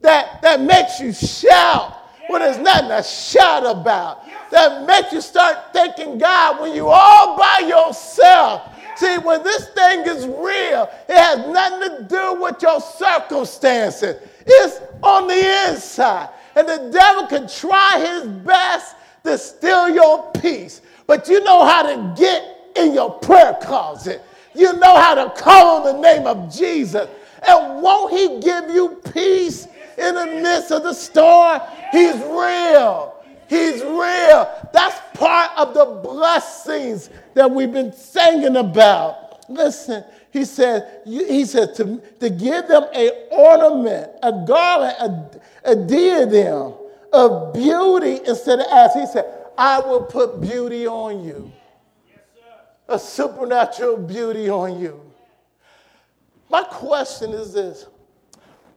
[0.00, 1.97] that, that makes you shout
[2.28, 4.24] when there's nothing to shout about.
[4.50, 8.74] That makes you start thanking God when you all by yourself.
[8.96, 14.16] See, when this thing is real, it has nothing to do with your circumstances.
[14.46, 16.30] It's on the inside.
[16.54, 20.80] And the devil can try his best to steal your peace.
[21.06, 24.22] But you know how to get in your prayer closet.
[24.54, 27.08] You know how to call on the name of Jesus.
[27.46, 31.60] And won't he give you peace in the midst of the storm?
[31.92, 33.14] He's real.
[33.48, 34.48] He's real.
[34.72, 39.48] That's part of the blessings that we've been singing about.
[39.50, 45.74] Listen, he said, he said to, to give them a ornament, a garland, a, a
[45.74, 46.74] diadem
[47.12, 49.24] of beauty instead of as he said,
[49.56, 51.50] I will put beauty on you.
[52.88, 55.00] a supernatural beauty on you.
[56.50, 57.86] My question is this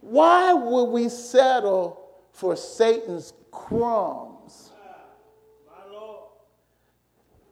[0.02, 4.72] why would we settle for Satan's crumbs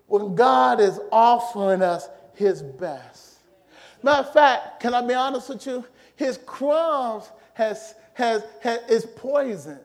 [0.07, 3.39] when God is offering us his best?
[4.03, 5.85] Matter of fact, can I be honest with you?
[6.17, 9.79] His crumbs has, has, has, is poisoned.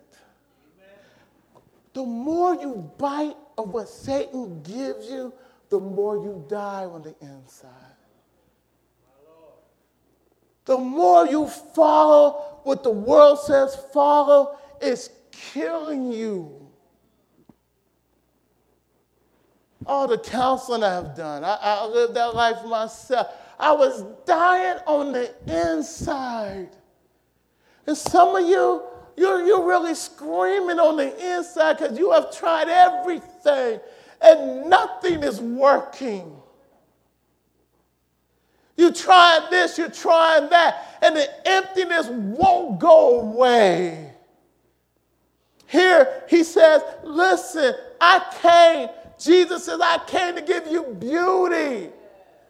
[1.94, 5.32] The more you bite of what Satan gives you,
[5.70, 7.70] the more you die on the inside.
[10.66, 16.52] The more you follow what the world says follow, it's killing you.
[19.86, 23.28] All the counseling I've done, I, I lived that life myself.
[23.60, 26.70] I was dying on the inside.
[27.86, 28.84] And some of you,
[29.16, 33.80] you're, you're really screaming on the inside because you have tried everything
[34.22, 36.35] and nothing is working.
[38.78, 44.12] You tried this, you're trying that, and the emptiness won't go away.
[45.68, 48.90] Here he says, Listen, I came.
[49.18, 51.90] Jesus says, I came to give you beauty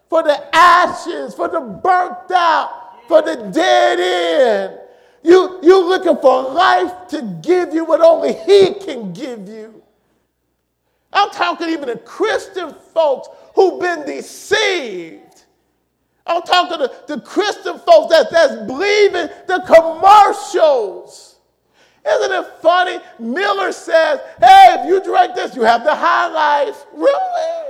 [0.09, 4.79] for the ashes, for the burnt out, for the dead end.
[5.23, 9.81] You, you looking for life to give you what only He can give you.
[11.11, 15.24] I'm talking even to Christian folks who've been deceived.
[16.27, 21.35] I'm talking to the Christian folks that, that's believing the commercials.
[22.07, 22.99] Isn't it funny?
[23.19, 26.85] Miller says, hey, if you drink this, you have the high life.
[26.93, 27.65] Really?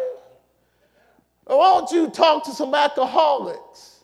[1.45, 4.03] Why don't you talk to some alcoholics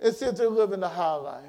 [0.00, 1.44] and see if they're living the high life?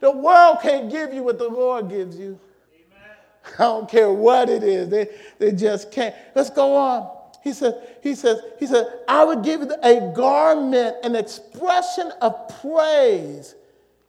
[0.00, 2.38] The world can't give you what the Lord gives you.
[3.58, 4.88] I don't care what it is.
[4.88, 6.14] They, they just can't.
[6.34, 7.17] Let's go on.
[7.48, 12.60] He said, he says, he said, I would give you a garment, an expression of
[12.60, 13.54] praise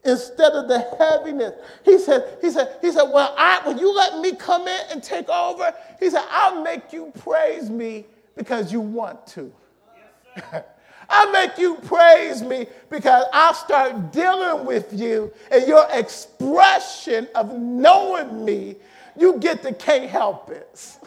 [0.04, 1.54] instead of the heaviness.
[1.86, 5.02] He said, he said, he said, well, I, when you let me come in and
[5.02, 9.54] take over, he said, I'll make you praise me because you want to.
[10.36, 10.64] Yes,
[11.10, 17.58] I'll make you praise me because I'll start dealing with you and your expression of
[17.58, 18.76] knowing me,
[19.16, 20.99] you get to can't help it.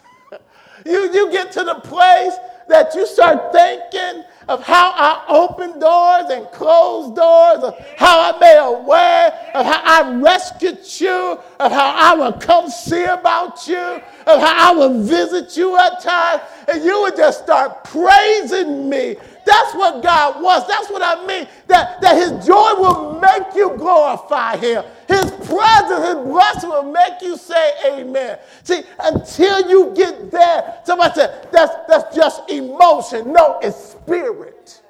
[0.85, 2.33] You, you get to the place
[2.67, 8.39] that you start thinking of how I open doors and close doors, of how I
[8.39, 13.67] made a way, of how I rescued you, of how I will come see about
[13.67, 18.89] you, of how I will visit you at times, and you would just start praising
[18.89, 20.67] me that's what God wants.
[20.67, 21.47] That's what I mean.
[21.67, 24.83] That, that his joy will make you glorify him.
[25.07, 28.39] His presence, his blessing will make you say amen.
[28.63, 33.33] See, until you get there, somebody said, that's, that's just emotion.
[33.33, 34.81] No, it's spirit.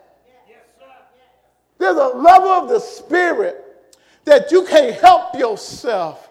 [1.78, 3.64] There's a level of the spirit
[4.26, 6.30] that you can't help yourself.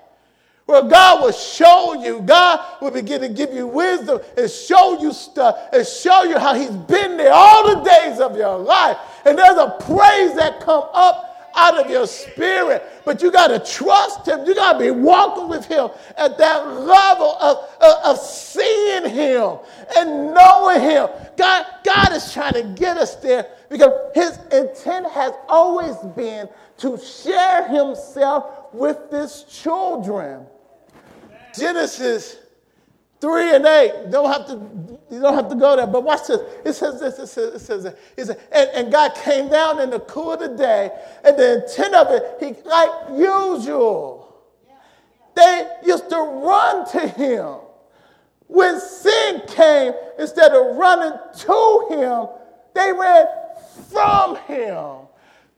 [0.73, 5.13] Where God will show you, God will begin to give you wisdom and show you
[5.13, 8.97] stuff and show you how He's been there all the days of your life.
[9.27, 12.83] And there's a praise that come up out of your spirit.
[13.05, 14.47] But you got to trust him.
[14.47, 19.59] You got to be walking with him at that level of, of, of, seeing him
[19.95, 21.09] and knowing him.
[21.37, 26.97] God, God is trying to get us there because his intent has always been to
[26.97, 30.47] share himself with his children.
[31.55, 32.39] Genesis
[33.21, 33.93] 3 and 8.
[34.07, 35.87] You don't have to, you don't have to go there.
[35.87, 36.41] But watch this.
[36.65, 37.19] It says this.
[37.19, 40.41] It says, it says, it says and, and God came down in the cool of
[40.41, 40.91] the day,
[41.25, 44.23] and the intent of it, he like usual.
[45.35, 47.57] They used to run to him.
[48.49, 52.27] When sin came, instead of running to him,
[52.75, 53.27] they ran
[53.91, 55.07] from him.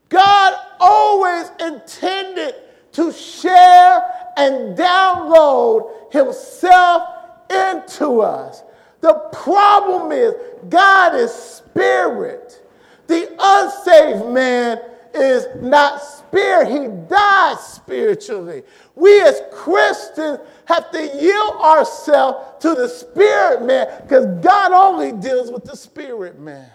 [0.07, 2.55] God always intended
[2.95, 4.03] to share
[4.37, 7.03] and download himself
[7.49, 8.63] into us.
[9.01, 10.33] The problem is,
[10.69, 12.61] God is spirit.
[13.07, 14.79] The unsaved man
[15.13, 18.63] is not spirit, he dies spiritually.
[18.95, 25.51] We as Christians have to yield ourselves to the spirit man because God only deals
[25.51, 26.69] with the spirit man.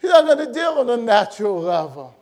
[0.00, 2.14] He's not going to deal on the natural level.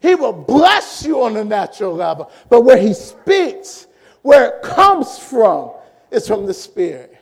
[0.00, 2.30] He will bless you on the natural level.
[2.48, 3.86] But where he speaks,
[4.22, 5.72] where it comes from,
[6.10, 7.16] is from the Spirit.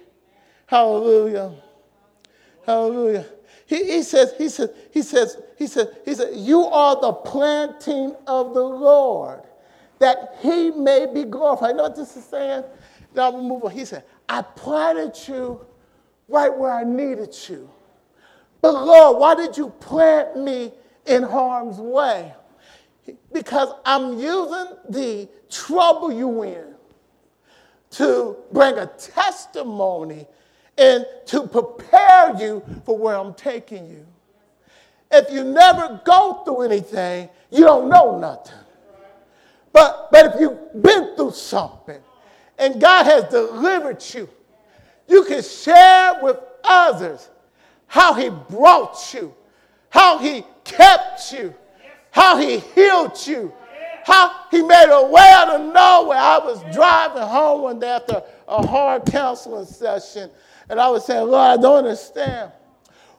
[0.66, 1.52] Hallelujah.
[2.64, 3.26] Hallelujah.
[3.66, 8.14] He, he says, he says, he says, he says, he says, you are the planting
[8.26, 9.42] of the Lord.
[9.98, 11.70] that he may be glorified.
[11.70, 12.64] You know what this is saying?
[13.14, 13.70] Now we move on.
[13.70, 15.64] He said, I planted you
[16.28, 17.68] right where I needed you.
[18.60, 20.72] But Lord, why did you plant me
[21.06, 22.34] in harm's way?
[23.32, 26.74] Because I'm using the trouble you in
[27.90, 30.26] to bring a testimony
[30.76, 34.06] and to prepare you for where I'm taking you.
[35.10, 38.54] If you never go through anything, you don't know nothing.
[39.72, 42.00] But, but if you've been through something
[42.58, 44.28] and God has delivered you,
[45.08, 47.28] you can share with others
[47.86, 49.34] how He brought you,
[49.88, 51.54] how He kept you,
[52.10, 53.52] how He healed you,
[54.04, 56.18] how He made a way out of nowhere.
[56.18, 60.30] I was driving home one day after a hard counseling session,
[60.68, 62.52] and I was saying, Lord, I don't understand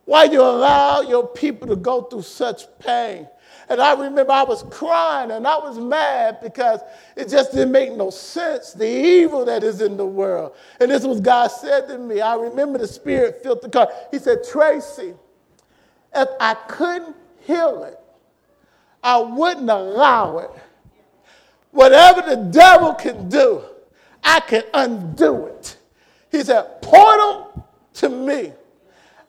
[0.05, 3.27] why you allow your people to go through such pain.
[3.69, 6.79] And I remember I was crying and I was mad because
[7.15, 10.55] it just didn't make no sense, the evil that is in the world.
[10.79, 12.19] And this was God said to me.
[12.19, 13.89] I remember the Spirit filled the car.
[14.09, 15.13] He said, Tracy,
[16.15, 17.99] if I couldn't heal it,
[19.04, 20.52] I wouldn't allow it.
[21.72, 23.62] Whatever the devil can do,
[24.24, 25.78] I can undo it.
[26.32, 28.54] He said, Portal to me.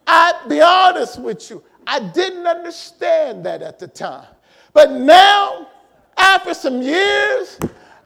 [0.06, 1.62] I'd be honest with you.
[1.86, 4.26] I didn't understand that at the time.
[4.72, 5.68] But now,
[6.16, 7.58] after some years,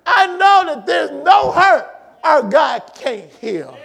[0.07, 3.77] I know that there's no hurt our God can't heal.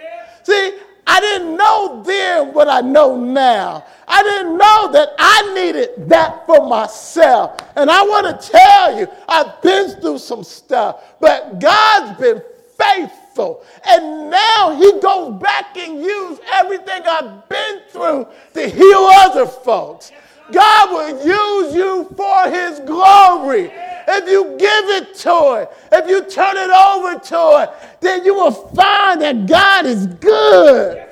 [0.42, 0.78] See,
[1.10, 3.84] I didn't know then what I know now.
[4.06, 7.60] I didn't know that I needed that for myself.
[7.74, 12.40] And I want to tell you, I've been through some stuff, but God's been
[12.78, 13.64] faithful.
[13.88, 20.12] And now he goes back and uses everything I've been through to heal other folks.
[20.52, 23.70] God will use you for his glory.
[24.08, 28.34] If you give it to it, if you turn it over to it, then you
[28.34, 31.06] will find that God is good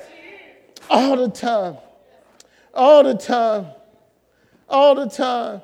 [0.89, 1.77] all the time.
[2.73, 3.67] All the time.
[4.67, 5.61] All the time.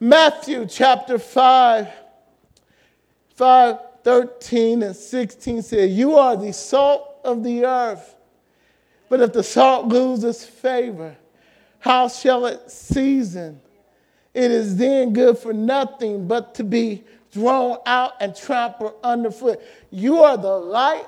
[0.00, 1.88] Matthew chapter 5,
[3.34, 8.14] 5, 13 and 16 says, You are the salt of the earth.
[9.08, 11.16] But if the salt loses favor,
[11.78, 13.60] how shall it season?
[14.34, 19.60] It is then good for nothing but to be thrown out and trampled underfoot.
[19.90, 21.06] You are the light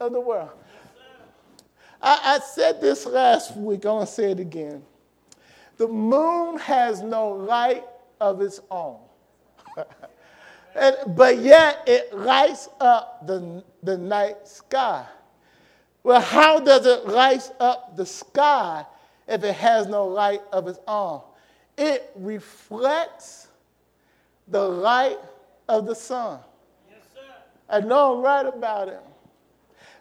[0.00, 0.50] of the world.
[2.00, 4.82] I, I said this last week, I want to say it again.
[5.76, 7.84] The moon has no light
[8.20, 8.98] of its own.
[10.74, 15.04] and, but yet it lights up the, the night sky.
[16.02, 18.86] Well, how does it light up the sky
[19.26, 21.20] if it has no light of its own?
[21.76, 23.48] It reflects
[24.48, 25.18] the light
[25.68, 26.38] of the sun.
[26.90, 27.20] Yes, sir.
[27.68, 29.00] I know I'm right about it.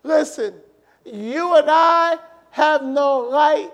[0.03, 0.53] Listen,
[1.03, 2.17] you and I
[2.51, 3.71] have no light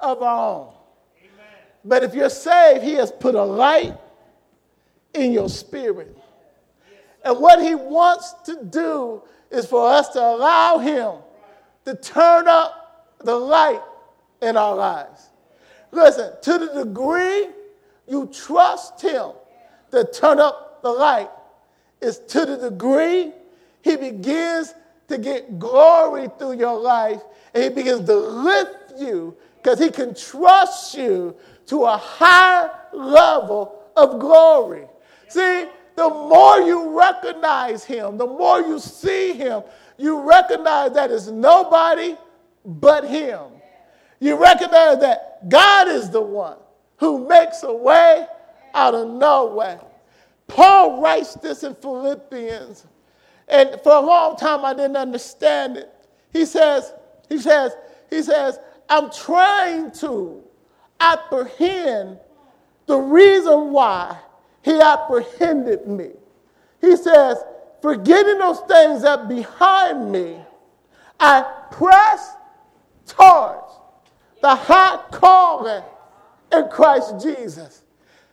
[0.00, 0.74] of our own.
[1.18, 1.46] Amen.
[1.84, 3.94] But if you're saved, He has put a light
[5.14, 6.16] in your spirit.
[6.90, 11.16] Yes, and what He wants to do is for us to allow Him
[11.84, 13.82] to turn up the light
[14.42, 15.30] in our lives.
[15.92, 17.48] Listen, to the degree
[18.08, 19.30] you trust Him
[19.90, 21.30] to turn up the light,
[22.00, 23.32] is to the degree
[23.82, 24.74] He begins
[25.08, 27.20] to get glory through your life
[27.54, 31.36] and He begins to lift you because He can trust you
[31.66, 34.86] to a higher level of glory.
[35.28, 39.62] See, the more you recognize Him, the more you see Him,
[39.98, 42.16] you recognize that it's nobody
[42.64, 43.40] but Him.
[44.22, 46.56] You recognize that God is the one
[46.98, 48.24] who makes a way
[48.72, 49.80] out of no way.
[50.46, 52.86] Paul writes this in Philippians,
[53.48, 55.92] and for a long time I didn't understand it.
[56.32, 56.94] He says,
[57.28, 57.72] he says,
[58.10, 60.40] he says, I'm trying to
[61.00, 62.20] apprehend
[62.86, 64.16] the reason why
[64.62, 66.10] he apprehended me.
[66.80, 67.38] He says,
[67.80, 70.36] forgetting those things that behind me,
[71.18, 71.42] I
[71.72, 72.36] press
[73.04, 73.71] towards
[74.42, 75.82] the high calling
[76.52, 77.82] in Christ Jesus.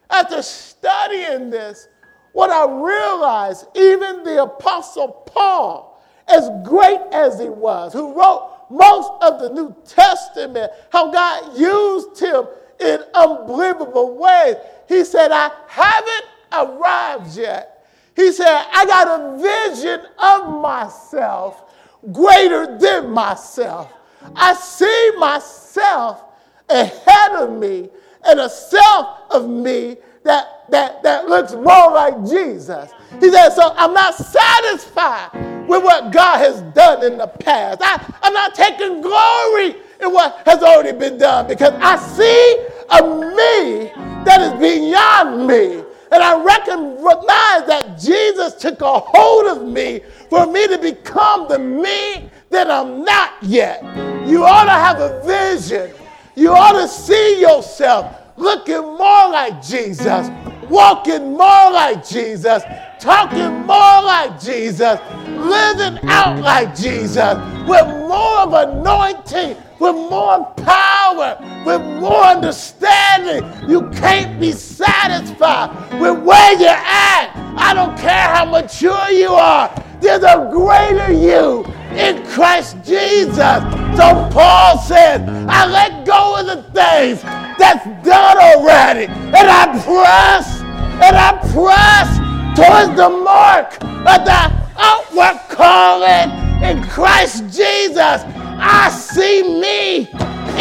[0.10, 1.88] After studying this,
[2.34, 9.12] what I realized, even the Apostle Paul, as great as he was, who wrote most
[9.22, 12.46] of the New Testament, how God used him
[12.80, 14.56] in unbelievable ways.
[14.88, 21.64] He said, I haven't arrived yet, he said, I got a vision of myself
[22.12, 23.92] greater than myself.
[24.36, 26.24] I see myself
[26.70, 27.90] ahead of me
[28.26, 32.92] and a self of me that that, that, looks more like Jesus.
[33.20, 37.80] He said, So I'm not satisfied with what God has done in the past.
[37.82, 43.02] I, I'm not taking glory in what has already been done because I see a
[43.02, 43.92] me
[44.26, 45.84] that is beyond me.
[46.12, 51.60] And I recognize that Jesus took a hold of me for me to become the
[51.60, 54.09] me that I'm not yet.
[54.30, 55.92] You ought to have a vision.
[56.36, 60.30] You ought to see yourself looking more like Jesus,
[60.70, 62.62] walking more like Jesus,
[63.00, 67.36] talking more like Jesus, living out like Jesus,
[67.68, 73.44] with more of anointing, with more power, with more understanding.
[73.68, 77.34] You can't be satisfied with where you're at.
[77.58, 79.74] I don't care how mature you are.
[80.00, 83.62] There's a greater you in Christ Jesus.
[83.98, 87.22] So Paul says, I let go of the things
[87.58, 89.06] that's done already.
[89.06, 97.46] And I press, and I press towards the mark of the outward calling in Christ
[97.46, 98.24] Jesus.
[98.62, 100.10] I see me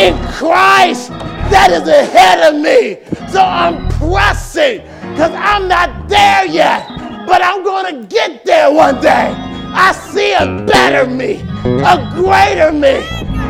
[0.01, 1.11] in Christ
[1.51, 2.99] that is ahead of me.
[3.31, 6.89] So I'm pressing because I'm not there yet,
[7.27, 9.35] but I'm going to get there one day.
[9.75, 12.97] I see a better me, a greater me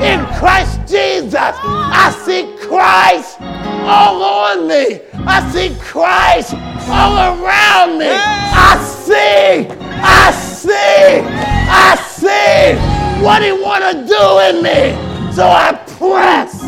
[0.05, 1.35] in Christ Jesus.
[1.35, 5.01] I see Christ all on me.
[5.27, 6.55] I see Christ
[6.89, 8.11] all around me.
[8.11, 9.69] I see,
[10.01, 11.21] I see,
[11.71, 15.33] I see what he want to do in me.
[15.33, 16.63] So I press.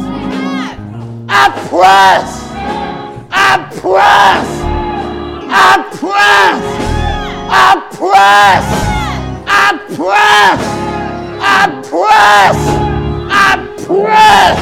[1.28, 2.50] I press.
[3.30, 4.46] I press.
[5.52, 6.62] I press.
[7.52, 8.99] I press.
[10.00, 10.60] Press.
[11.42, 12.56] I press.
[13.30, 14.58] I press.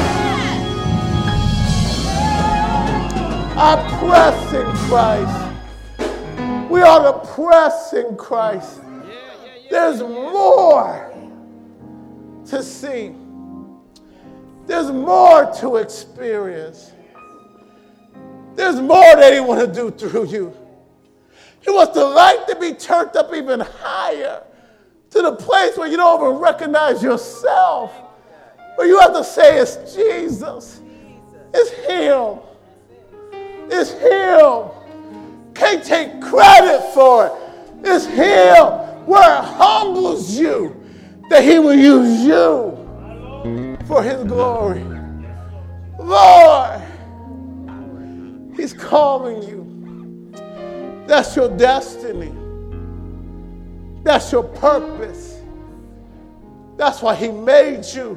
[3.56, 6.68] I press in Christ.
[6.68, 8.80] We ought to press in Christ.
[9.70, 11.14] There's more
[12.46, 13.14] to see.
[14.66, 16.90] There's more to experience.
[18.56, 20.52] There's more that He wants to do through you.
[21.60, 24.42] He wants the light to be turned up even higher
[25.10, 27.92] to the place where you don't even recognize yourself.
[28.76, 30.80] But you have to say, It's Jesus.
[31.52, 32.38] It's Him.
[33.70, 34.70] It's Him.
[35.54, 37.32] Can't take credit for it.
[37.84, 38.86] It's Him.
[39.06, 40.76] Where it humbles you
[41.30, 44.84] that He will use you for His glory.
[45.98, 46.82] Lord,
[48.54, 49.64] He's calling you.
[51.06, 52.32] That's your destiny.
[54.08, 55.38] That's your purpose.
[56.78, 58.16] That's why He made you.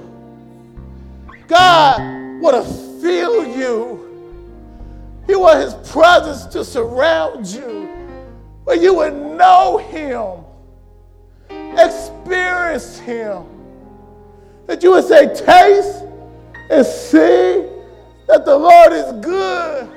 [1.49, 1.99] God
[2.39, 3.99] want to feel you.
[5.27, 7.89] He want His presence to surround you,
[8.63, 10.45] where you would know Him
[11.77, 13.43] experience Him.
[14.67, 16.05] That you would say, Taste
[16.69, 17.65] and see
[18.29, 19.89] that the Lord is good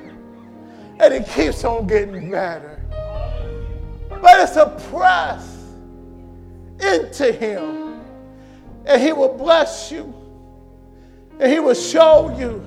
[0.98, 2.82] and He keeps on getting better.
[4.08, 5.53] But it's a press
[6.80, 8.00] into Him,
[8.86, 10.12] and He will bless you,
[11.38, 12.62] and He will show you,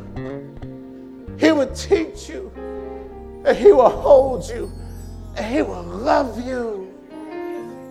[1.40, 2.52] He will teach you,
[3.46, 4.72] and He will hold you,
[5.36, 6.94] and He will love you.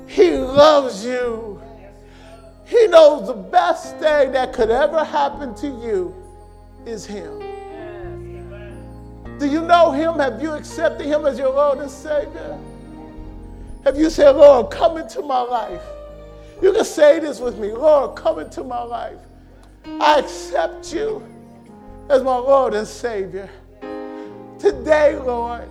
[0.07, 1.61] He loves you.
[2.65, 6.15] He knows the best thing that could ever happen to you
[6.85, 7.41] is Him.
[9.39, 10.19] Do you know Him?
[10.19, 12.59] Have you accepted Him as your Lord and Savior?
[13.85, 15.83] Have you said, Lord, come into my life?
[16.63, 19.19] You can say this with me Lord, come into my life.
[19.85, 21.23] I accept you
[22.09, 23.49] as my Lord and Savior.
[24.59, 25.69] Today, Lord,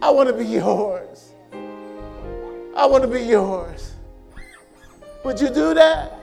[0.00, 1.32] I want to be yours.
[2.74, 3.92] I want to be yours.
[5.24, 6.18] Would you do that?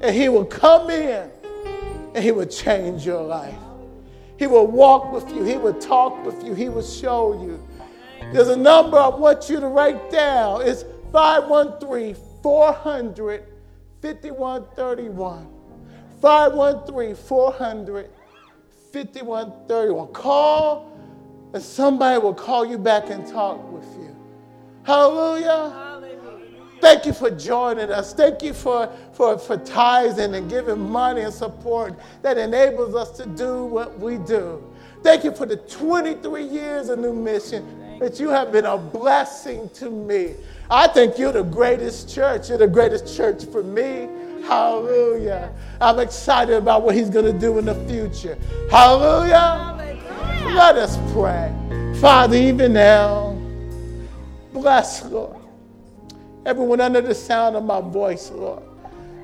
[0.00, 1.30] And He will come in
[2.14, 3.54] and He will change your life.
[4.38, 7.62] He will walk with you, He will talk with you, He will show you.
[8.32, 10.62] There's a number I want you to write down.
[10.62, 13.44] It's 513 400
[14.02, 15.48] 5131.
[16.20, 18.10] 513 400
[18.92, 20.12] 5131.
[20.12, 20.98] Call,
[21.54, 24.16] and somebody will call you back and talk with you.
[24.84, 25.70] Hallelujah.
[25.70, 26.20] Hallelujah.
[26.80, 28.14] Thank you for joining us.
[28.14, 33.26] Thank you for, for, for tithing and giving money and support that enables us to
[33.26, 34.64] do what we do.
[35.02, 39.68] Thank you for the 23 years of New Mission that you have been a blessing
[39.74, 40.34] to me.
[40.70, 42.48] I think you're the greatest church.
[42.48, 44.08] You're the greatest church for me.
[44.42, 45.52] Hallelujah.
[45.82, 48.38] I'm excited about what he's going to do in the future.
[48.70, 49.36] Hallelujah.
[49.36, 50.54] Hallelujah.
[50.56, 51.54] Let us pray.
[52.00, 53.38] Father, even now,
[54.54, 55.36] bless, Lord,
[56.46, 58.62] everyone under the sound of my voice, Lord.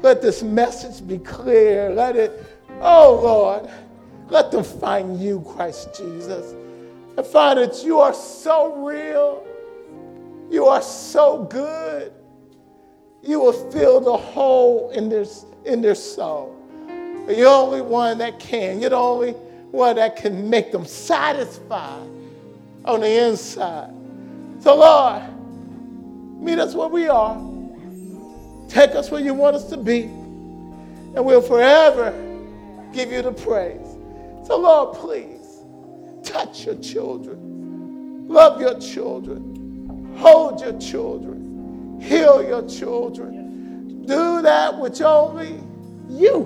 [0.02, 1.90] Let this message be clear.
[1.94, 2.44] Let it,
[2.82, 3.70] oh Lord,
[4.28, 6.54] let them find you, Christ Jesus.
[7.16, 9.46] And find that you are so real.
[10.50, 12.12] You are so good.
[13.22, 15.24] You will fill the hole in their,
[15.64, 16.54] in their soul.
[17.26, 18.80] You're the only one that can.
[18.80, 22.08] You're the only one that can make them satisfied
[22.84, 23.90] on the inside.
[24.60, 25.22] So, Lord,
[26.40, 27.36] meet us where we are.
[28.68, 30.02] Take us where you want us to be.
[30.02, 32.12] And we'll forever
[32.92, 33.86] give you the praise.
[34.46, 35.35] So, Lord, please
[36.26, 44.04] touch your children, love your children, hold your children, heal your children.
[44.04, 45.60] Do that which only
[46.08, 46.44] you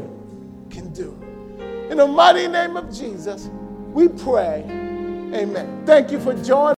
[0.70, 1.18] can do.
[1.90, 3.50] In the mighty name of Jesus,
[3.92, 4.64] we pray.
[5.34, 5.82] Amen.
[5.84, 6.60] Thank you for joining.